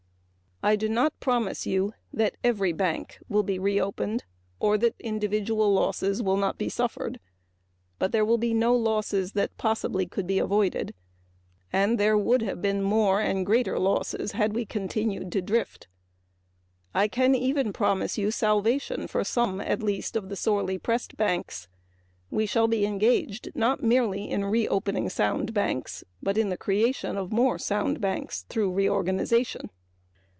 [0.63, 4.25] I do not promise you that every bank will be reopened
[4.59, 7.19] or that individual losses will not be suffered,
[7.97, 10.93] but there will be no losses that possibly could be avoided;
[11.73, 15.87] and there would have been more and greater losses had we continued to drift.
[16.93, 21.69] I can even promise you salvation for some at least of the sorely pressed banks.
[22.29, 27.33] We shall be engaged not merely in reopening sound banks but in the creation of
[27.63, 29.71] sound banks through reorganization.